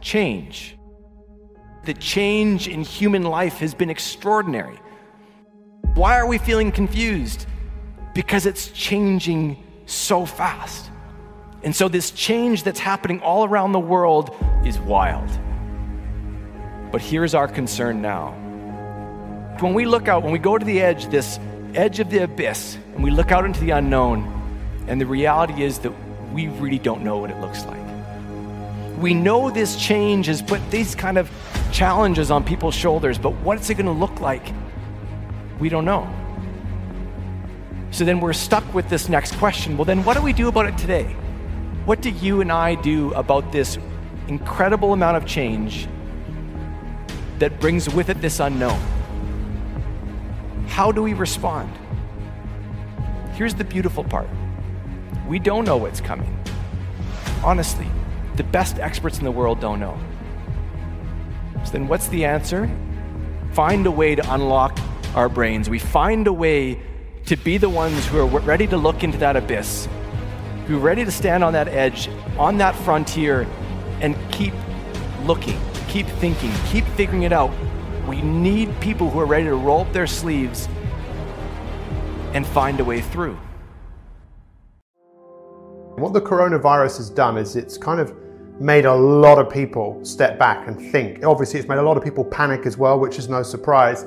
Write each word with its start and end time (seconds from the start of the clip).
change. 0.00 0.76
The 1.84 1.94
change 1.94 2.68
in 2.68 2.82
human 2.82 3.22
life 3.22 3.58
has 3.58 3.74
been 3.74 3.90
extraordinary. 3.90 4.78
Why 5.94 6.18
are 6.18 6.26
we 6.26 6.38
feeling 6.38 6.70
confused? 6.70 7.46
Because 8.14 8.46
it's 8.46 8.68
changing 8.68 9.62
so 9.86 10.26
fast. 10.26 10.90
And 11.62 11.74
so, 11.74 11.88
this 11.88 12.10
change 12.10 12.62
that's 12.62 12.78
happening 12.78 13.20
all 13.20 13.44
around 13.44 13.72
the 13.72 13.80
world 13.80 14.36
is 14.64 14.78
wild. 14.78 15.28
But 16.92 17.00
here's 17.00 17.34
our 17.34 17.48
concern 17.48 18.00
now. 18.00 18.32
When 19.60 19.74
we 19.74 19.86
look 19.86 20.08
out, 20.08 20.22
when 20.22 20.32
we 20.32 20.38
go 20.38 20.56
to 20.56 20.64
the 20.64 20.80
edge, 20.80 21.06
this 21.06 21.40
edge 21.74 21.98
of 21.98 22.10
the 22.10 22.24
abyss, 22.24 22.76
and 22.94 23.02
we 23.02 23.10
look 23.10 23.32
out 23.32 23.44
into 23.44 23.60
the 23.60 23.70
unknown, 23.70 24.24
and 24.86 25.00
the 25.00 25.06
reality 25.06 25.64
is 25.64 25.80
that 25.80 25.92
we 26.32 26.46
really 26.48 26.78
don't 26.78 27.02
know 27.02 27.18
what 27.18 27.30
it 27.30 27.40
looks 27.40 27.64
like 27.64 27.87
we 28.98 29.14
know 29.14 29.50
this 29.50 29.76
change 29.76 30.26
has 30.26 30.42
put 30.42 30.60
these 30.70 30.94
kind 30.94 31.18
of 31.18 31.30
challenges 31.72 32.30
on 32.30 32.42
people's 32.42 32.74
shoulders, 32.74 33.18
but 33.18 33.32
what's 33.36 33.70
it 33.70 33.74
going 33.74 33.86
to 33.86 33.92
look 33.92 34.20
like? 34.20 34.52
We 35.60 35.68
don't 35.68 35.84
know. 35.84 36.12
So 37.90 38.04
then 38.04 38.20
we're 38.20 38.32
stuck 38.32 38.74
with 38.74 38.88
this 38.88 39.08
next 39.08 39.34
question. 39.36 39.76
Well, 39.76 39.84
then 39.84 40.04
what 40.04 40.16
do 40.16 40.22
we 40.22 40.32
do 40.32 40.48
about 40.48 40.66
it 40.66 40.76
today? 40.76 41.04
What 41.84 42.02
do 42.02 42.10
you 42.10 42.40
and 42.40 42.52
I 42.52 42.74
do 42.74 43.12
about 43.14 43.50
this 43.50 43.78
incredible 44.26 44.92
amount 44.92 45.16
of 45.16 45.26
change 45.26 45.88
that 47.38 47.60
brings 47.60 47.88
with 47.88 48.10
it 48.10 48.20
this 48.20 48.40
unknown? 48.40 48.80
How 50.66 50.92
do 50.92 51.02
we 51.02 51.14
respond? 51.14 51.72
Here's 53.32 53.54
the 53.54 53.64
beautiful 53.64 54.04
part 54.04 54.28
we 55.26 55.38
don't 55.38 55.64
know 55.64 55.76
what's 55.76 56.00
coming. 56.00 56.34
Honestly, 57.44 57.86
the 58.38 58.44
best 58.44 58.78
experts 58.78 59.18
in 59.18 59.24
the 59.24 59.32
world 59.32 59.60
don't 59.60 59.80
know. 59.80 59.98
So 61.64 61.72
then 61.72 61.88
what's 61.88 62.06
the 62.06 62.24
answer? 62.24 62.70
Find 63.52 63.84
a 63.84 63.90
way 63.90 64.14
to 64.14 64.32
unlock 64.32 64.78
our 65.16 65.28
brains. 65.28 65.68
We 65.68 65.80
find 65.80 66.26
a 66.28 66.32
way 66.32 66.80
to 67.26 67.36
be 67.36 67.58
the 67.58 67.68
ones 67.68 68.06
who 68.06 68.20
are 68.20 68.26
ready 68.26 68.68
to 68.68 68.76
look 68.76 69.02
into 69.02 69.18
that 69.18 69.36
abyss, 69.36 69.88
who 70.66 70.76
are 70.76 70.80
ready 70.80 71.04
to 71.04 71.10
stand 71.10 71.42
on 71.42 71.52
that 71.54 71.66
edge, 71.66 72.08
on 72.38 72.58
that 72.58 72.76
frontier, 72.76 73.44
and 74.00 74.16
keep 74.30 74.54
looking, 75.24 75.60
keep 75.88 76.06
thinking, 76.06 76.52
keep 76.68 76.84
figuring 76.96 77.24
it 77.24 77.32
out. 77.32 77.50
We 78.06 78.22
need 78.22 78.80
people 78.80 79.10
who 79.10 79.18
are 79.18 79.26
ready 79.26 79.46
to 79.46 79.56
roll 79.56 79.80
up 79.80 79.92
their 79.92 80.06
sleeves 80.06 80.68
and 82.34 82.46
find 82.46 82.78
a 82.78 82.84
way 82.84 83.00
through. 83.00 83.36
What 85.96 86.12
the 86.12 86.20
coronavirus 86.20 86.98
has 86.98 87.10
done 87.10 87.36
is 87.36 87.56
it's 87.56 87.76
kind 87.76 87.98
of 87.98 88.14
made 88.60 88.86
a 88.86 88.94
lot 88.94 89.38
of 89.38 89.50
people 89.50 90.04
step 90.04 90.38
back 90.38 90.66
and 90.66 90.80
think. 90.90 91.24
Obviously, 91.24 91.60
it's 91.60 91.68
made 91.68 91.78
a 91.78 91.82
lot 91.82 91.96
of 91.96 92.02
people 92.02 92.24
panic 92.24 92.66
as 92.66 92.76
well, 92.76 92.98
which 92.98 93.18
is 93.18 93.28
no 93.28 93.42
surprise. 93.42 94.04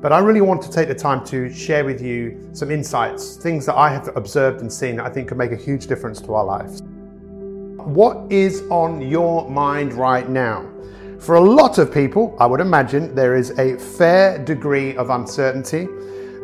But 0.00 0.12
I 0.12 0.18
really 0.18 0.42
want 0.42 0.60
to 0.62 0.70
take 0.70 0.88
the 0.88 0.94
time 0.94 1.24
to 1.26 1.52
share 1.52 1.84
with 1.84 2.02
you 2.02 2.50
some 2.52 2.70
insights, 2.70 3.36
things 3.36 3.64
that 3.66 3.76
I 3.76 3.90
have 3.90 4.14
observed 4.16 4.60
and 4.60 4.70
seen 4.70 4.96
that 4.96 5.06
I 5.06 5.10
think 5.10 5.28
could 5.28 5.38
make 5.38 5.52
a 5.52 5.56
huge 5.56 5.86
difference 5.86 6.20
to 6.22 6.34
our 6.34 6.44
lives. 6.44 6.82
What 6.82 8.30
is 8.30 8.62
on 8.70 9.00
your 9.00 9.48
mind 9.48 9.94
right 9.94 10.28
now? 10.28 10.70
For 11.18 11.36
a 11.36 11.40
lot 11.40 11.78
of 11.78 11.92
people, 11.92 12.36
I 12.38 12.44
would 12.46 12.60
imagine 12.60 13.14
there 13.14 13.36
is 13.36 13.50
a 13.58 13.78
fair 13.78 14.38
degree 14.44 14.94
of 14.96 15.08
uncertainty, 15.08 15.88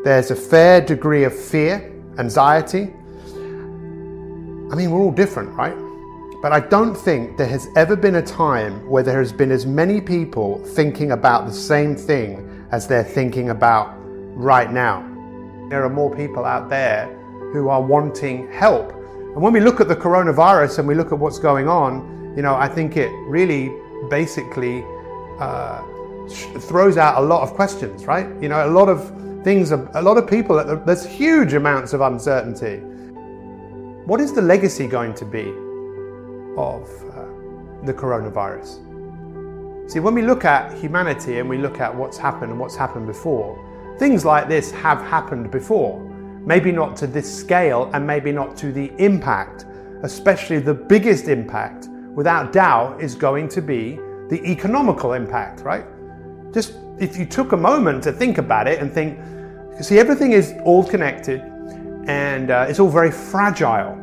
there's 0.03 0.31
a 0.31 0.37
fair 0.37 0.81
degree 0.81 1.25
of 1.25 1.39
fear, 1.39 1.93
anxiety. 2.19 2.93
I 4.73 4.75
mean, 4.75 4.91
we're 4.91 5.01
all 5.01 5.13
different, 5.13 5.51
right? 5.51 5.77
But 6.43 6.51
I 6.51 6.59
don't 6.59 6.97
think 6.97 7.37
there 7.37 7.47
has 7.47 7.69
ever 7.77 7.95
been 7.95 8.17
a 8.17 8.23
time 8.23 8.85
where 8.91 9.05
there 9.05 9.21
has 9.21 9.33
been 9.33 9.53
as 9.53 9.65
many 9.65 10.01
people 10.01 10.59
thinking 10.65 11.13
about 11.13 11.47
the 11.47 11.53
same 11.53 11.95
thing 11.95 12.67
as 12.73 12.89
they're 12.89 13.05
thinking 13.05 13.51
about 13.51 13.95
right 14.35 14.73
now. 14.73 15.03
There 15.71 15.85
are 15.85 15.89
more 15.89 16.13
people 16.13 16.45
out 16.45 16.69
there 16.69 17.07
who 17.53 17.69
are 17.69 17.81
wanting 17.81 18.51
help. 18.51 18.91
And 18.91 19.37
when 19.41 19.53
we 19.53 19.61
look 19.61 19.81
at 19.81 19.87
the 19.87 19.95
coronavirus 19.95 20.81
and 20.81 20.89
we 20.89 20.97
look 20.97 21.13
at 21.13 21.19
what's 21.21 21.39
going 21.39 21.69
on, 21.69 22.35
you 22.35 22.43
know, 22.43 22.57
I 22.57 22.67
think 22.67 22.97
it 22.97 23.13
really 23.29 23.71
basically 24.11 24.85
uh, 25.39 25.81
throws 26.59 26.97
out 26.97 27.23
a 27.23 27.25
lot 27.25 27.43
of 27.43 27.55
questions, 27.55 28.05
right? 28.07 28.27
You 28.43 28.49
know, 28.49 28.67
a 28.67 28.73
lot 28.73 28.89
of 28.89 29.15
things, 29.45 29.71
a 29.71 30.03
lot 30.03 30.17
of 30.17 30.29
people, 30.29 30.57
there's 30.85 31.07
huge 31.07 31.55
amounts 31.55 31.93
of 31.93 32.01
uncertainty. 32.01 32.79
What 34.07 34.21
is 34.21 34.33
the 34.33 34.43
legacy 34.43 34.89
going 34.89 35.15
to 35.15 35.25
be 35.25 35.55
of 36.57 36.83
uh, 37.11 37.25
the 37.85 37.93
coronavirus. 37.93 39.91
See, 39.91 40.01
when 40.01 40.15
we 40.15 40.23
look 40.23 40.45
at 40.45 40.73
humanity 40.79 41.39
and 41.39 41.49
we 41.49 41.59
look 41.59 41.81
at 41.81 41.95
what's 41.95 42.17
happened 42.17 42.53
and 42.53 42.61
what's 42.61 42.77
happened 42.77 43.07
before, 43.07 43.59
things 43.99 44.25
like 44.25 44.49
this 44.49 44.71
have 44.71 45.01
happened 45.03 45.51
before. 45.51 46.01
Maybe 46.45 46.73
not 46.73 46.97
to 46.97 47.07
this 47.07 47.33
scale 47.33 47.91
and 47.93 48.07
maybe 48.07 48.33
not 48.33 48.57
to 48.59 48.73
the 48.73 48.93
impact, 48.99 49.67
especially 50.03 50.59
the 50.59 50.75
biggest 50.75 51.29
impact, 51.29 51.89
without 52.15 52.53
doubt, 52.53 53.03
is 53.03 53.15
going 53.15 53.49
to 53.49 53.63
be 53.63 54.01
the 54.29 54.41
economical 54.45 55.13
impact, 55.13 55.61
right? 55.61 55.85
Just 56.53 56.75
if 56.99 57.17
you 57.17 57.27
took 57.27 57.53
a 57.53 57.57
moment 57.57 58.03
to 58.05 58.13
think 58.13 58.39
about 58.39 58.67
it 58.67 58.81
and 58.81 58.93
think, 58.93 59.19
see, 59.81 59.99
everything 59.99 60.33
is 60.33 60.55
all 60.65 60.85
connected 60.85 61.41
and 62.07 62.51
uh, 62.51 62.67
it's 62.69 62.81
all 62.81 62.91
very 62.91 63.11
fragile. 63.11 64.02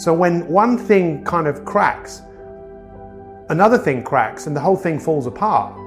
So 0.00 0.14
when 0.14 0.48
one 0.48 0.78
thing 0.78 1.22
kind 1.24 1.46
of 1.46 1.66
cracks, 1.66 2.22
another 3.50 3.76
thing 3.76 4.02
cracks 4.02 4.46
and 4.46 4.56
the 4.56 4.60
whole 4.60 4.74
thing 4.74 4.98
falls 4.98 5.26
apart. 5.26 5.78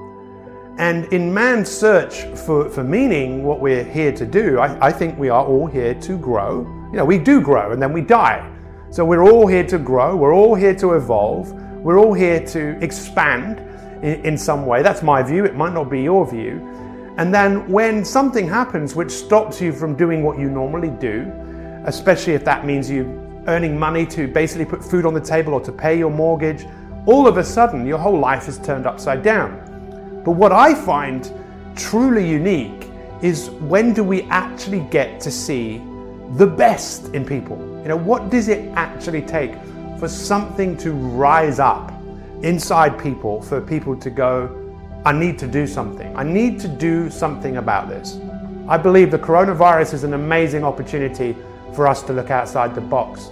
And 0.78 1.12
in 1.12 1.34
man's 1.34 1.68
search 1.68 2.22
for, 2.46 2.70
for 2.70 2.84
meaning, 2.84 3.42
what 3.42 3.58
we're 3.58 3.82
here 3.82 4.12
to 4.12 4.24
do, 4.24 4.60
I, 4.60 4.86
I 4.86 4.92
think 4.92 5.18
we 5.18 5.30
are 5.30 5.44
all 5.44 5.66
here 5.66 5.94
to 5.94 6.16
grow. 6.16 6.60
You 6.92 6.98
know, 6.98 7.04
we 7.04 7.18
do 7.18 7.40
grow 7.40 7.72
and 7.72 7.82
then 7.82 7.92
we 7.92 8.02
die. 8.02 8.48
So 8.90 9.04
we're 9.04 9.24
all 9.24 9.48
here 9.48 9.66
to 9.66 9.78
grow, 9.78 10.14
we're 10.14 10.32
all 10.32 10.54
here 10.54 10.76
to 10.76 10.92
evolve, 10.92 11.50
we're 11.82 11.98
all 11.98 12.14
here 12.14 12.38
to 12.46 12.78
expand 12.80 13.58
in, 14.04 14.24
in 14.24 14.38
some 14.38 14.64
way. 14.64 14.84
That's 14.84 15.02
my 15.02 15.24
view, 15.24 15.44
it 15.44 15.56
might 15.56 15.72
not 15.72 15.90
be 15.90 16.00
your 16.00 16.24
view. 16.24 16.60
And 17.16 17.34
then 17.34 17.68
when 17.68 18.04
something 18.04 18.48
happens 18.48 18.94
which 18.94 19.10
stops 19.10 19.60
you 19.60 19.72
from 19.72 19.96
doing 19.96 20.22
what 20.22 20.38
you 20.38 20.48
normally 20.48 20.90
do, 20.90 21.32
especially 21.84 22.34
if 22.34 22.44
that 22.44 22.64
means 22.64 22.88
you 22.88 23.23
earning 23.46 23.78
money 23.78 24.06
to 24.06 24.26
basically 24.26 24.64
put 24.64 24.84
food 24.84 25.06
on 25.06 25.14
the 25.14 25.20
table 25.20 25.54
or 25.54 25.60
to 25.60 25.72
pay 25.72 25.98
your 25.98 26.10
mortgage, 26.10 26.66
all 27.06 27.26
of 27.26 27.36
a 27.36 27.44
sudden 27.44 27.86
your 27.86 27.98
whole 27.98 28.18
life 28.18 28.48
is 28.48 28.58
turned 28.58 28.86
upside 28.86 29.22
down. 29.22 30.22
But 30.24 30.32
what 30.32 30.52
I 30.52 30.74
find 30.74 31.30
truly 31.76 32.28
unique 32.28 32.90
is 33.22 33.50
when 33.50 33.92
do 33.92 34.02
we 34.04 34.22
actually 34.24 34.80
get 34.90 35.20
to 35.20 35.30
see 35.30 35.82
the 36.36 36.46
best 36.46 37.08
in 37.14 37.24
people? 37.24 37.58
You 37.82 37.88
know, 37.88 37.96
what 37.96 38.30
does 38.30 38.48
it 38.48 38.70
actually 38.74 39.22
take 39.22 39.54
for 39.98 40.08
something 40.08 40.76
to 40.78 40.92
rise 40.92 41.58
up 41.58 41.92
inside 42.42 42.98
people, 42.98 43.40
for 43.42 43.60
people 43.60 43.96
to 43.96 44.10
go, 44.10 44.60
I 45.04 45.12
need 45.12 45.38
to 45.38 45.46
do 45.46 45.66
something. 45.66 46.14
I 46.16 46.22
need 46.22 46.58
to 46.60 46.68
do 46.68 47.10
something 47.10 47.58
about 47.58 47.88
this. 47.88 48.18
I 48.68 48.78
believe 48.78 49.10
the 49.10 49.18
coronavirus 49.18 49.94
is 49.94 50.04
an 50.04 50.14
amazing 50.14 50.64
opportunity 50.64 51.36
for 51.74 51.86
us 51.86 52.02
to 52.04 52.12
look 52.12 52.30
outside 52.30 52.74
the 52.74 52.80
box. 52.80 53.28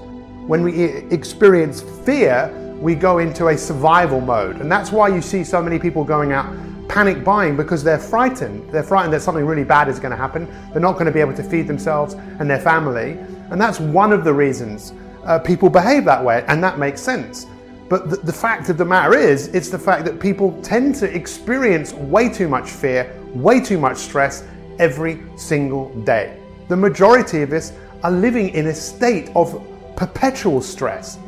When 0.46 0.62
we 0.62 0.84
experience 1.10 1.82
fear, 2.04 2.50
we 2.80 2.94
go 2.94 3.18
into 3.18 3.48
a 3.48 3.56
survival 3.56 4.20
mode. 4.20 4.56
And 4.60 4.70
that's 4.70 4.90
why 4.90 5.08
you 5.08 5.22
see 5.22 5.44
so 5.44 5.62
many 5.62 5.78
people 5.78 6.04
going 6.04 6.32
out 6.32 6.52
panic 6.88 7.24
buying 7.24 7.56
because 7.56 7.82
they're 7.82 7.98
frightened. 7.98 8.70
They're 8.70 8.82
frightened 8.82 9.14
that 9.14 9.22
something 9.22 9.46
really 9.46 9.64
bad 9.64 9.88
is 9.88 9.98
going 9.98 10.10
to 10.10 10.16
happen. 10.16 10.46
They're 10.72 10.82
not 10.82 10.94
going 10.94 11.06
to 11.06 11.12
be 11.12 11.20
able 11.20 11.34
to 11.34 11.42
feed 11.42 11.66
themselves 11.66 12.14
and 12.14 12.50
their 12.50 12.60
family. 12.60 13.12
And 13.50 13.60
that's 13.60 13.80
one 13.80 14.12
of 14.12 14.24
the 14.24 14.34
reasons 14.34 14.92
uh, 15.24 15.38
people 15.38 15.70
behave 15.70 16.04
that 16.04 16.22
way. 16.22 16.44
And 16.48 16.62
that 16.62 16.78
makes 16.78 17.00
sense. 17.00 17.46
But 17.88 18.10
the, 18.10 18.16
the 18.16 18.32
fact 18.32 18.68
of 18.68 18.78
the 18.78 18.84
matter 18.84 19.16
is, 19.16 19.48
it's 19.48 19.68
the 19.68 19.78
fact 19.78 20.04
that 20.04 20.20
people 20.20 20.60
tend 20.62 20.94
to 20.96 21.14
experience 21.14 21.92
way 21.92 22.28
too 22.28 22.48
much 22.48 22.68
fear, 22.68 23.14
way 23.34 23.60
too 23.60 23.78
much 23.78 23.96
stress 23.96 24.44
every 24.78 25.22
single 25.36 25.94
day. 26.00 26.38
The 26.68 26.76
majority 26.76 27.42
of 27.42 27.52
us 27.52 27.72
are 28.02 28.10
living 28.10 28.50
in 28.50 28.66
a 28.66 28.74
state 28.74 29.30
of 29.34 29.62
perpetual 29.96 30.60
stress. 30.60 31.18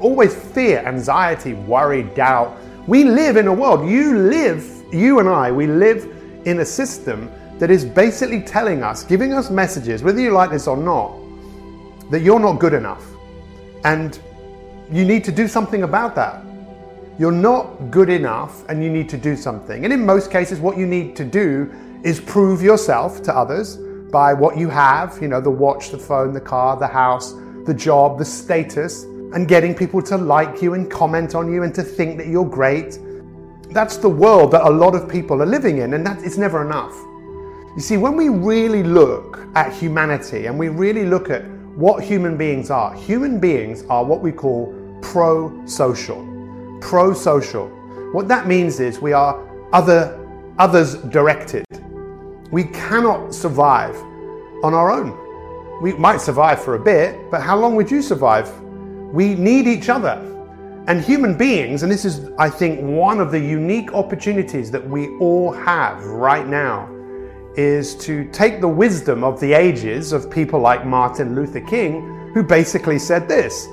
Always 0.00 0.34
fear, 0.34 0.78
anxiety, 0.86 1.54
worry, 1.54 2.02
doubt. 2.02 2.56
We 2.86 3.04
live 3.04 3.36
in 3.36 3.46
a 3.46 3.52
world, 3.52 3.88
you 3.88 4.16
live, 4.16 4.64
you 4.92 5.18
and 5.18 5.28
I, 5.28 5.52
we 5.52 5.66
live 5.66 6.16
in 6.44 6.60
a 6.60 6.64
system 6.64 7.30
that 7.58 7.70
is 7.70 7.84
basically 7.84 8.40
telling 8.40 8.82
us, 8.82 9.04
giving 9.04 9.34
us 9.34 9.50
messages, 9.50 10.02
whether 10.02 10.20
you 10.20 10.30
like 10.30 10.50
this 10.50 10.66
or 10.66 10.76
not, 10.76 11.14
that 12.10 12.20
you're 12.20 12.40
not 12.40 12.58
good 12.58 12.72
enough. 12.72 13.04
And 13.84 14.18
you 14.90 15.04
need 15.04 15.24
to 15.24 15.32
do 15.32 15.46
something 15.46 15.82
about 15.82 16.14
that. 16.14 16.42
You're 17.18 17.32
not 17.32 17.90
good 17.90 18.08
enough 18.08 18.66
and 18.68 18.82
you 18.82 18.88
need 18.88 19.08
to 19.10 19.18
do 19.18 19.36
something. 19.36 19.84
And 19.84 19.92
in 19.92 20.04
most 20.04 20.30
cases, 20.30 20.58
what 20.58 20.78
you 20.78 20.86
need 20.86 21.14
to 21.16 21.24
do 21.24 21.70
is 22.02 22.18
prove 22.18 22.62
yourself 22.62 23.22
to 23.24 23.36
others 23.36 23.78
by 24.10 24.32
what 24.32 24.56
you 24.56 24.68
have 24.68 25.18
you 25.20 25.28
know, 25.28 25.40
the 25.40 25.50
watch, 25.50 25.90
the 25.90 25.98
phone, 25.98 26.32
the 26.32 26.40
car, 26.40 26.76
the 26.76 26.86
house, 26.86 27.34
the 27.66 27.74
job, 27.74 28.18
the 28.18 28.24
status, 28.24 29.04
and 29.04 29.46
getting 29.46 29.74
people 29.74 30.02
to 30.02 30.16
like 30.16 30.60
you 30.60 30.74
and 30.74 30.90
comment 30.90 31.34
on 31.34 31.52
you 31.52 31.62
and 31.62 31.74
to 31.74 31.82
think 31.82 32.18
that 32.18 32.26
you're 32.26 32.48
great. 32.48 32.98
That's 33.70 33.96
the 33.96 34.08
world 34.08 34.50
that 34.52 34.66
a 34.66 34.70
lot 34.70 34.94
of 34.94 35.08
people 35.08 35.40
are 35.42 35.46
living 35.46 35.78
in, 35.78 35.94
and 35.94 36.04
that 36.04 36.22
it's 36.24 36.36
never 36.36 36.66
enough. 36.66 36.94
You 37.76 37.80
see, 37.80 37.96
when 37.96 38.16
we 38.16 38.28
really 38.28 38.82
look 38.82 39.46
at 39.54 39.72
humanity 39.72 40.46
and 40.46 40.58
we 40.58 40.68
really 40.68 41.06
look 41.06 41.30
at 41.30 41.44
what 41.76 42.02
human 42.02 42.36
beings 42.36 42.68
are, 42.68 42.92
human 42.94 43.38
beings 43.38 43.84
are 43.88 44.04
what 44.04 44.20
we 44.20 44.32
call 44.32 44.74
pro 45.02 45.64
social. 45.66 46.26
Pro 46.80 47.14
social. 47.14 47.68
What 48.12 48.26
that 48.26 48.48
means 48.48 48.80
is 48.80 48.98
we 48.98 49.12
are 49.12 49.38
other, 49.72 50.18
others 50.58 50.96
directed. 50.96 51.64
We 52.50 52.64
cannot 52.64 53.32
survive 53.32 53.94
on 54.64 54.74
our 54.74 54.90
own. 54.90 55.16
We 55.80 55.92
might 55.94 56.20
survive 56.20 56.62
for 56.62 56.74
a 56.74 56.78
bit, 56.78 57.30
but 57.30 57.40
how 57.40 57.56
long 57.56 57.76
would 57.76 57.90
you 57.90 58.02
survive? 58.02 58.50
We 59.12 59.34
need 59.34 59.66
each 59.66 59.88
other. 59.88 60.26
And 60.88 61.00
human 61.00 61.36
beings, 61.36 61.82
and 61.84 61.92
this 61.92 62.04
is, 62.04 62.30
I 62.38 62.50
think, 62.50 62.80
one 62.80 63.20
of 63.20 63.30
the 63.30 63.38
unique 63.38 63.92
opportunities 63.94 64.70
that 64.72 64.86
we 64.86 65.08
all 65.18 65.52
have 65.52 66.04
right 66.04 66.46
now, 66.46 66.88
is 67.54 67.94
to 67.96 68.28
take 68.30 68.60
the 68.60 68.68
wisdom 68.68 69.22
of 69.22 69.38
the 69.40 69.52
ages 69.52 70.12
of 70.12 70.30
people 70.30 70.60
like 70.60 70.84
Martin 70.84 71.34
Luther 71.34 71.60
King, 71.60 72.30
who 72.34 72.42
basically 72.42 72.98
said 72.98 73.28
this 73.28 73.68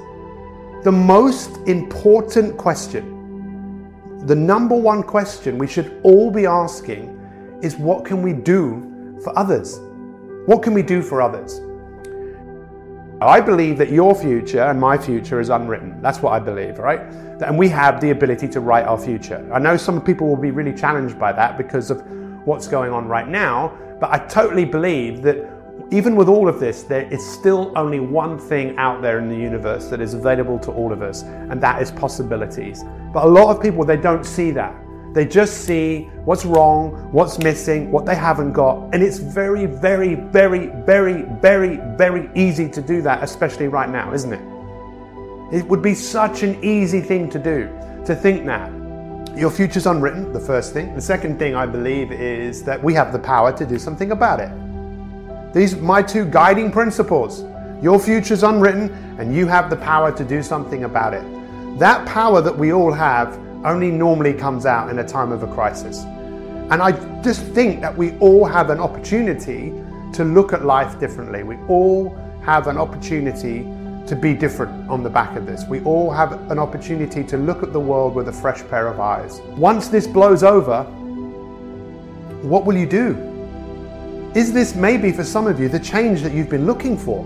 the 0.84 0.92
most 0.92 1.58
important 1.68 2.58
question, 2.58 3.04
the 4.28 4.36
number 4.36 4.76
one 4.76 5.02
question 5.02 5.58
we 5.58 5.68
should 5.68 6.00
all 6.04 6.30
be 6.30 6.46
asking 6.46 7.17
is 7.62 7.78
what 7.78 8.06
can 8.06 8.22
we 8.22 8.34
do 8.34 9.20
for 9.24 9.38
others? 9.38 9.80
What 10.46 10.64
can 10.64 10.74
we 10.74 10.82
do 10.82 11.02
for 11.02 11.22
others? 11.22 11.62
I 13.20 13.42
believe 13.42 13.80
that 13.80 13.92
your 13.92 14.14
future 14.14 14.62
and 14.62 14.80
my 14.80 14.96
future 14.98 15.40
is 15.40 15.50
unwritten. 15.50 16.02
That's 16.04 16.20
what 16.20 16.34
I 16.34 16.40
believe, 16.40 16.78
right? 16.78 17.00
And 17.42 17.58
we 17.58 17.68
have 17.70 18.00
the 18.00 18.12
ability 18.12 18.48
to 18.50 18.60
write 18.60 18.86
our 18.86 18.98
future. 18.98 19.50
I 19.52 19.58
know 19.58 19.76
some 19.76 20.02
people 20.02 20.28
will 20.28 20.38
be 20.38 20.52
really 20.52 20.74
challenged 20.74 21.18
by 21.18 21.32
that 21.34 21.58
because 21.58 21.90
of 21.90 22.06
what's 22.46 22.68
going 22.68 22.92
on 22.92 23.08
right 23.08 23.28
now, 23.28 23.76
but 24.00 24.12
I 24.12 24.20
totally 24.28 24.66
believe 24.66 25.24
that 25.24 25.38
even 25.90 26.16
with 26.16 26.28
all 26.28 26.48
of 26.48 26.60
this, 26.60 26.84
there 26.84 27.12
is 27.12 27.26
still 27.26 27.72
only 27.76 28.00
one 28.00 28.38
thing 28.38 28.78
out 28.78 29.02
there 29.02 29.20
in 29.20 29.30
the 29.30 29.36
universe 29.36 29.88
that 29.88 30.02
is 30.02 30.14
available 30.14 30.60
to 30.60 30.72
all 30.72 30.92
of 30.92 31.02
us, 31.02 31.24
and 31.24 31.62
that 31.62 31.82
is 31.82 31.92
possibilities. 31.92 32.84
But 33.14 33.26
a 33.26 33.28
lot 33.28 33.56
of 33.56 33.62
people, 33.62 33.84
they 33.84 33.98
don't 33.98 34.26
see 34.26 34.52
that. 34.52 34.76
They 35.18 35.26
just 35.26 35.66
see 35.66 36.12
what's 36.26 36.46
wrong, 36.46 37.12
what's 37.12 37.40
missing, 37.40 37.90
what 37.92 38.06
they 38.06 38.14
haven't 38.14 38.54
got. 38.54 38.94
And 38.94 39.02
it's 39.02 39.18
very, 39.18 39.66
very, 39.66 40.14
very, 40.14 40.68
very, 40.68 41.24
very, 41.42 41.78
very 41.98 42.30
easy 42.36 42.70
to 42.70 42.84
do 42.84 43.02
that, 43.02 43.24
especially 43.24 43.68
right 43.68 43.90
now, 43.90 44.14
isn't 44.14 44.32
it? 44.32 44.42
It 45.52 45.68
would 45.68 45.82
be 45.82 45.96
such 45.96 46.44
an 46.44 46.64
easy 46.64 47.02
thing 47.02 47.32
to 47.32 47.40
do, 47.40 47.68
to 48.06 48.14
think 48.14 48.46
that. 48.46 48.72
Your 49.36 49.50
future's 49.50 49.88
unwritten, 49.88 50.34
the 50.34 50.40
first 50.40 50.72
thing. 50.72 50.94
The 50.94 51.02
second 51.02 51.40
thing 51.40 51.56
I 51.56 51.66
believe 51.66 52.12
is 52.12 52.62
that 52.66 52.84
we 52.84 52.94
have 52.94 53.12
the 53.12 53.18
power 53.18 53.52
to 53.58 53.66
do 53.66 53.80
something 53.80 54.12
about 54.12 54.40
it. 54.40 54.52
These 55.52 55.74
are 55.74 55.82
my 55.82 56.04
two 56.04 56.26
guiding 56.26 56.72
principles. 56.72 57.44
Your 57.82 58.00
future's 58.00 58.44
unwritten, 58.44 58.92
and 59.18 59.36
you 59.36 59.48
have 59.48 59.72
the 59.72 59.78
power 59.78 60.16
to 60.16 60.24
do 60.24 60.44
something 60.44 60.84
about 60.84 61.16
it. 61.16 61.24
That 61.80 62.06
power 62.06 62.40
that 62.40 62.56
we 62.56 62.72
all 62.72 62.92
have 62.92 63.47
only 63.66 63.92
normally 63.92 64.34
comes 64.34 64.66
out 64.66 64.90
in 64.90 65.00
a 65.00 65.08
time 65.08 65.32
of 65.32 65.44
a 65.44 65.48
crisis. 65.48 66.04
And 66.70 66.82
I 66.82 66.92
just 67.22 67.42
think 67.54 67.82
that 67.82 67.96
we 67.96 68.18
all 68.20 68.46
have 68.46 68.70
an 68.70 68.80
opportunity 68.80 69.74
to 70.14 70.24
look 70.24 70.54
at 70.54 70.66
life 70.66 71.00
differently. 71.00 71.44
We 71.44 71.58
all 71.68 72.16
have 72.44 72.68
an 72.68 72.78
opportunity 72.78 73.64
to 74.08 74.16
be 74.16 74.34
different 74.34 74.90
on 74.90 75.04
the 75.04 75.10
back 75.10 75.36
of 75.36 75.46
this. 75.46 75.66
We 75.68 75.82
all 75.82 76.12
have 76.12 76.50
an 76.50 76.60
opportunity 76.60 77.24
to 77.26 77.38
look 77.38 77.62
at 77.62 77.74
the 77.74 77.80
world 77.80 78.16
with 78.16 78.30
a 78.30 78.34
fresh 78.34 78.66
pair 78.70 78.88
of 78.88 79.00
eyes. 79.00 79.40
Once 79.58 79.90
this 79.90 80.08
blows 80.08 80.44
over, 80.44 80.84
what 82.42 82.66
will 82.66 82.78
you 82.78 82.86
do? 82.86 83.16
Is 84.36 84.54
this 84.54 84.76
maybe 84.76 85.12
for 85.12 85.24
some 85.24 85.48
of 85.48 85.60
you 85.60 85.68
the 85.68 85.80
change 85.80 86.22
that 86.22 86.34
you've 86.34 86.50
been 86.50 86.66
looking 86.66 86.98
for? 86.98 87.26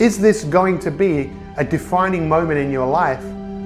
Is 0.00 0.18
this 0.18 0.44
going 0.44 0.78
to 0.80 0.90
be 0.90 1.32
a 1.56 1.64
defining 1.64 2.28
moment 2.28 2.58
in 2.58 2.70
your 2.70 2.86
life 2.86 3.24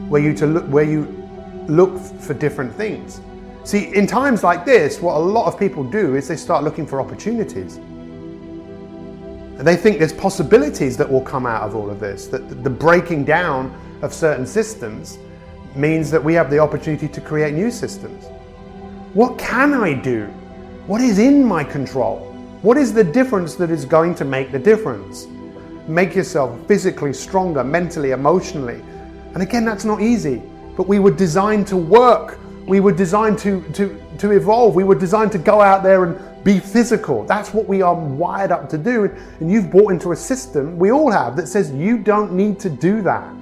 where 0.08 0.20
you 0.20 0.34
to 0.34 0.46
look 0.46 0.64
where 0.66 0.84
you 0.84 1.19
look 1.68 1.98
for 1.98 2.34
different 2.34 2.74
things? 2.74 3.20
See, 3.64 3.94
in 3.94 4.06
times 4.06 4.42
like 4.42 4.64
this, 4.64 5.00
what 5.00 5.16
a 5.16 5.18
lot 5.18 5.46
of 5.46 5.58
people 5.58 5.84
do 5.84 6.16
is 6.16 6.28
they 6.28 6.36
start 6.36 6.64
looking 6.64 6.86
for 6.86 7.00
opportunities. 7.00 7.76
And 7.76 9.66
they 9.66 9.76
think 9.76 9.98
there's 9.98 10.12
possibilities 10.12 10.96
that 10.96 11.10
will 11.10 11.20
come 11.20 11.44
out 11.44 11.62
of 11.62 11.76
all 11.76 11.90
of 11.90 12.00
this, 12.00 12.26
that 12.28 12.64
the 12.64 12.70
breaking 12.70 13.24
down 13.24 13.74
of 14.02 14.14
certain 14.14 14.46
systems 14.46 15.18
means 15.76 16.10
that 16.10 16.22
we 16.24 16.34
have 16.34 16.50
the 16.50 16.58
opportunity 16.58 17.08
to 17.08 17.20
create 17.20 17.54
new 17.54 17.70
systems. 17.70 18.24
What 19.12 19.38
can 19.38 19.74
I 19.74 19.92
do 19.92 20.32
what 20.86 21.00
is 21.00 21.20
in 21.20 21.44
my 21.44 21.62
control? 21.62 22.18
What 22.62 22.76
is 22.76 22.92
the 22.92 23.04
difference 23.04 23.54
that 23.54 23.70
is 23.70 23.84
going 23.84 24.14
to 24.16 24.24
make 24.24 24.50
the 24.50 24.58
difference? 24.58 25.28
Make 25.86 26.16
yourself 26.16 26.58
physically 26.66 27.12
stronger, 27.12 27.62
mentally, 27.62 28.10
emotionally. 28.10 28.82
And 29.34 29.40
again, 29.40 29.64
that's 29.64 29.84
not 29.84 30.02
easy, 30.02 30.42
but 30.76 30.88
we 30.88 30.98
were 30.98 31.10
designed 31.10 31.66
to 31.68 31.76
work. 31.76 32.38
We 32.66 32.80
were 32.80 32.92
designed 32.92 33.38
to, 33.40 33.62
to, 33.72 34.00
to 34.18 34.30
evolve. 34.32 34.74
We 34.74 34.84
were 34.84 34.94
designed 34.94 35.32
to 35.32 35.38
go 35.38 35.60
out 35.60 35.82
there 35.82 36.04
and 36.04 36.44
be 36.44 36.58
physical. 36.58 37.24
That's 37.24 37.52
what 37.52 37.66
we 37.66 37.82
are 37.82 37.94
wired 37.94 38.50
up 38.52 38.68
to 38.70 38.78
do. 38.78 39.04
And 39.40 39.50
you've 39.50 39.70
bought 39.70 39.92
into 39.92 40.12
a 40.12 40.16
system, 40.16 40.78
we 40.78 40.90
all 40.90 41.10
have, 41.10 41.36
that 41.36 41.48
says 41.48 41.70
you 41.72 41.98
don't 41.98 42.32
need 42.32 42.58
to 42.60 42.70
do 42.70 43.02
that. 43.02 43.34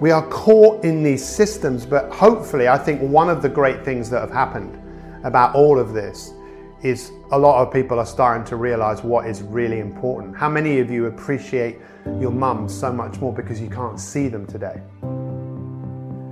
We 0.00 0.10
are 0.10 0.26
caught 0.28 0.84
in 0.84 1.02
these 1.02 1.24
systems, 1.24 1.86
but 1.86 2.12
hopefully, 2.12 2.68
I 2.68 2.76
think 2.76 3.00
one 3.00 3.30
of 3.30 3.40
the 3.40 3.48
great 3.48 3.82
things 3.82 4.10
that 4.10 4.20
have 4.20 4.30
happened 4.30 4.78
about 5.24 5.54
all 5.54 5.78
of 5.78 5.94
this 5.94 6.34
is 6.82 7.12
a 7.32 7.38
lot 7.38 7.66
of 7.66 7.72
people 7.72 7.98
are 7.98 8.06
starting 8.06 8.44
to 8.46 8.56
realize 8.56 9.02
what 9.02 9.26
is 9.26 9.42
really 9.42 9.80
important. 9.80 10.36
How 10.36 10.50
many 10.50 10.80
of 10.80 10.90
you 10.90 11.06
appreciate 11.06 11.78
your 12.20 12.30
mum 12.30 12.68
so 12.68 12.92
much 12.92 13.18
more 13.20 13.32
because 13.32 13.58
you 13.58 13.70
can't 13.70 13.98
see 13.98 14.28
them 14.28 14.46
today? 14.46 14.82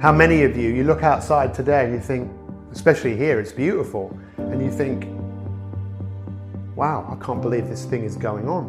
How 0.05 0.13
many 0.13 0.43
of 0.43 0.55
you, 0.55 0.69
you 0.69 0.85
look 0.85 1.03
outside 1.03 1.55
today 1.55 1.87
and 1.87 1.95
you 1.95 1.99
think, 1.99 2.31
especially 2.73 3.17
here, 3.17 3.41
it's 3.41 3.53
beautiful, 3.53 4.15
and 4.37 4.63
you 4.63 4.71
think, 4.71 5.07
wow, 6.77 7.09
I 7.11 7.25
can't 7.25 7.41
believe 7.41 7.69
this 7.69 7.87
thing 7.87 8.05
is 8.05 8.15
going 8.15 8.47
on. 8.47 8.69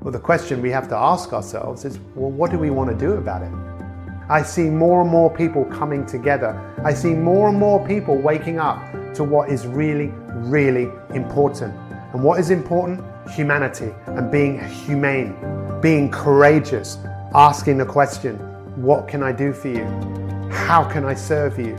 Well, 0.00 0.10
the 0.10 0.18
question 0.18 0.60
we 0.60 0.70
have 0.70 0.88
to 0.88 0.96
ask 0.96 1.32
ourselves 1.32 1.84
is 1.84 2.00
well, 2.16 2.32
what 2.32 2.50
do 2.50 2.58
we 2.58 2.70
want 2.70 2.90
to 2.90 2.96
do 2.96 3.12
about 3.12 3.42
it? 3.42 3.52
I 4.28 4.42
see 4.42 4.64
more 4.64 5.02
and 5.02 5.08
more 5.08 5.32
people 5.32 5.64
coming 5.66 6.04
together. 6.04 6.60
I 6.84 6.92
see 6.92 7.14
more 7.14 7.48
and 7.48 7.56
more 7.56 7.86
people 7.86 8.16
waking 8.16 8.58
up 8.58 8.82
to 9.14 9.22
what 9.22 9.48
is 9.48 9.64
really, 9.64 10.08
really 10.28 10.90
important. 11.14 11.72
And 12.12 12.24
what 12.24 12.40
is 12.40 12.50
important? 12.50 13.00
Humanity 13.30 13.94
and 14.06 14.28
being 14.28 14.58
humane, 14.58 15.36
being 15.80 16.10
courageous, 16.10 16.98
asking 17.32 17.78
the 17.78 17.86
question, 17.86 18.40
What 18.76 19.08
can 19.08 19.22
I 19.22 19.32
do 19.32 19.54
for 19.54 19.68
you? 19.68 19.86
How 20.52 20.84
can 20.84 21.06
I 21.06 21.14
serve 21.14 21.58
you? 21.58 21.78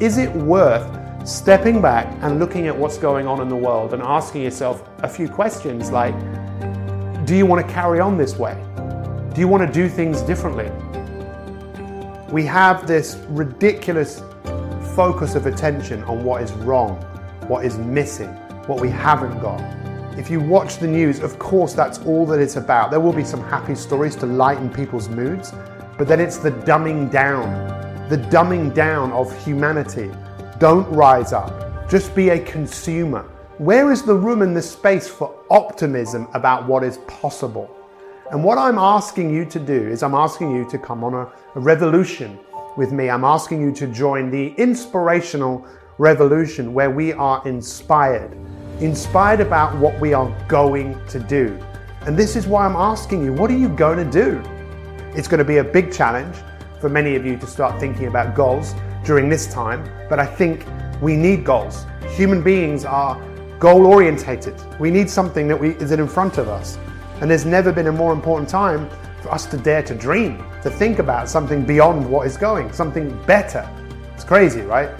Is 0.00 0.16
it 0.16 0.34
worth 0.34 1.28
stepping 1.28 1.82
back 1.82 2.06
and 2.22 2.38
looking 2.38 2.68
at 2.68 2.74
what's 2.76 2.96
going 2.96 3.26
on 3.26 3.42
in 3.42 3.50
the 3.50 3.56
world 3.56 3.92
and 3.92 4.02
asking 4.02 4.40
yourself 4.40 4.88
a 5.02 5.08
few 5.08 5.28
questions 5.28 5.90
like, 5.90 6.14
Do 7.26 7.36
you 7.36 7.44
want 7.44 7.66
to 7.66 7.70
carry 7.70 8.00
on 8.00 8.16
this 8.16 8.36
way? 8.36 8.54
Do 9.34 9.42
you 9.42 9.46
want 9.46 9.66
to 9.66 9.70
do 9.70 9.90
things 9.90 10.22
differently? 10.22 10.70
We 12.32 12.46
have 12.46 12.86
this 12.86 13.18
ridiculous 13.28 14.22
focus 14.94 15.34
of 15.34 15.44
attention 15.44 16.02
on 16.04 16.24
what 16.24 16.40
is 16.40 16.50
wrong, 16.52 16.96
what 17.46 17.66
is 17.66 17.76
missing, 17.76 18.30
what 18.66 18.80
we 18.80 18.88
haven't 18.88 19.38
got. 19.40 19.60
If 20.18 20.30
you 20.30 20.40
watch 20.40 20.78
the 20.78 20.88
news, 20.88 21.20
of 21.20 21.38
course, 21.38 21.74
that's 21.74 21.98
all 22.06 22.24
that 22.24 22.40
it's 22.40 22.56
about. 22.56 22.90
There 22.90 23.00
will 23.00 23.12
be 23.12 23.22
some 23.22 23.42
happy 23.42 23.74
stories 23.74 24.16
to 24.16 24.24
lighten 24.24 24.70
people's 24.70 25.10
moods, 25.10 25.52
but 25.98 26.08
then 26.08 26.20
it's 26.20 26.38
the 26.38 26.50
dumbing 26.50 27.10
down, 27.10 28.08
the 28.08 28.18
dumbing 28.18 28.74
down 28.74 29.12
of 29.12 29.32
humanity. 29.44 30.10
Don't 30.58 30.88
rise 30.90 31.32
up, 31.32 31.88
just 31.88 32.14
be 32.14 32.30
a 32.30 32.38
consumer. 32.38 33.22
Where 33.58 33.90
is 33.90 34.02
the 34.02 34.14
room 34.14 34.42
and 34.42 34.54
the 34.54 34.60
space 34.62 35.08
for 35.08 35.34
optimism 35.50 36.28
about 36.34 36.66
what 36.66 36.84
is 36.84 36.98
possible? 37.06 37.70
And 38.30 38.44
what 38.44 38.58
I'm 38.58 38.76
asking 38.76 39.32
you 39.32 39.44
to 39.46 39.58
do 39.58 39.88
is, 39.88 40.02
I'm 40.02 40.14
asking 40.14 40.54
you 40.54 40.68
to 40.68 40.78
come 40.78 41.04
on 41.04 41.14
a, 41.14 41.32
a 41.54 41.60
revolution 41.60 42.38
with 42.76 42.92
me. 42.92 43.08
I'm 43.08 43.24
asking 43.24 43.62
you 43.62 43.72
to 43.72 43.86
join 43.86 44.30
the 44.30 44.48
inspirational 44.58 45.66
revolution 45.98 46.74
where 46.74 46.90
we 46.90 47.12
are 47.12 47.46
inspired, 47.48 48.36
inspired 48.80 49.40
about 49.40 49.76
what 49.78 49.98
we 50.00 50.12
are 50.12 50.30
going 50.48 50.98
to 51.06 51.18
do. 51.18 51.58
And 52.02 52.16
this 52.16 52.36
is 52.36 52.46
why 52.46 52.66
I'm 52.66 52.76
asking 52.76 53.24
you, 53.24 53.32
what 53.32 53.50
are 53.50 53.56
you 53.56 53.68
going 53.68 53.98
to 53.98 54.10
do? 54.10 54.42
It's 55.16 55.28
going 55.28 55.38
to 55.38 55.44
be 55.44 55.56
a 55.56 55.64
big 55.64 55.90
challenge 55.90 56.36
for 56.78 56.90
many 56.90 57.16
of 57.16 57.24
you 57.24 57.38
to 57.38 57.46
start 57.46 57.80
thinking 57.80 58.06
about 58.06 58.34
goals 58.34 58.74
during 59.02 59.30
this 59.30 59.46
time, 59.46 59.82
but 60.10 60.20
I 60.20 60.26
think 60.26 60.66
we 61.00 61.16
need 61.16 61.42
goals. 61.42 61.86
Human 62.10 62.42
beings 62.42 62.84
are 62.84 63.18
goal 63.58 63.86
orientated. 63.86 64.54
We 64.78 64.90
need 64.90 65.08
something 65.08 65.48
that 65.48 65.58
we, 65.58 65.70
is 65.76 65.90
in 65.90 66.06
front 66.06 66.36
of 66.36 66.48
us. 66.48 66.76
And 67.22 67.30
there's 67.30 67.46
never 67.46 67.72
been 67.72 67.86
a 67.86 67.92
more 67.92 68.12
important 68.12 68.46
time 68.46 68.90
for 69.22 69.32
us 69.32 69.46
to 69.46 69.56
dare 69.56 69.82
to 69.84 69.94
dream, 69.94 70.44
to 70.62 70.68
think 70.68 70.98
about 70.98 71.30
something 71.30 71.64
beyond 71.64 72.06
what 72.06 72.26
is 72.26 72.36
going, 72.36 72.70
something 72.74 73.18
better. 73.24 73.66
It's 74.12 74.24
crazy, 74.24 74.60
right? 74.60 74.90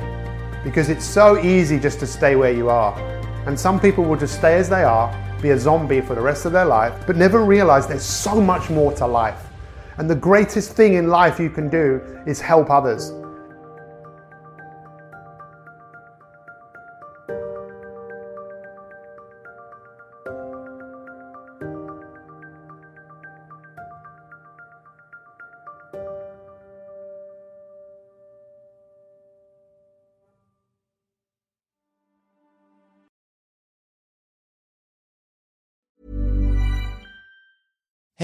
Because 0.65 0.89
it's 0.89 1.05
so 1.05 1.39
easy 1.45 1.79
just 1.79 2.01
to 2.01 2.07
stay 2.07 2.37
where 2.37 2.53
you 2.53 2.71
are. 2.71 2.99
And 3.47 3.61
some 3.61 3.79
people 3.79 4.03
will 4.03 4.17
just 4.17 4.37
stay 4.37 4.55
as 4.55 4.71
they 4.71 4.83
are, 4.83 5.13
be 5.43 5.51
a 5.51 5.59
zombie 5.59 6.01
for 6.01 6.15
the 6.15 6.23
rest 6.23 6.47
of 6.47 6.53
their 6.53 6.65
life, 6.65 7.07
but 7.07 7.17
never 7.17 7.45
realize 7.45 7.87
there's 7.87 8.03
so 8.03 8.41
much 8.41 8.71
more 8.71 8.95
to 8.95 9.07
life. 9.07 9.43
And 9.99 10.11
the 10.11 10.15
greatest 10.15 10.73
thing 10.73 10.95
in 10.95 11.09
life 11.09 11.41
you 11.41 11.49
can 11.49 11.69
do 11.69 12.03
is 12.27 12.41
help 12.41 12.71
others. 12.71 13.13